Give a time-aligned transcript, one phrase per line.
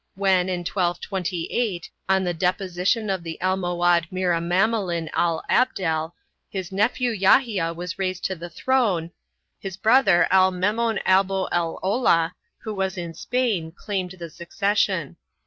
[0.15, 6.15] When, in 1228, on the deposition of the Almohad Miramamolin Al Abdel,
[6.49, 9.11] his nephew Yahia was raised to the throne,
[9.59, 12.33] his brother Al Memon Abo 1 Ola,
[12.63, 15.17] who was in Spain, claimed the succession.